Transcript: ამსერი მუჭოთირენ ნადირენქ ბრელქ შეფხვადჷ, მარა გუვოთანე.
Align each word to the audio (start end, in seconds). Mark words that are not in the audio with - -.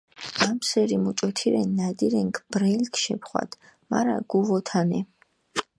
ამსერი 0.45 0.97
მუჭოთირენ 1.03 1.67
ნადირენქ 1.79 2.35
ბრელქ 2.51 2.93
შეფხვადჷ, 3.03 3.57
მარა 3.89 4.17
გუვოთანე. 4.31 4.99